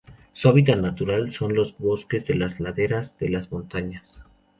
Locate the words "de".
2.25-2.33, 3.19-3.29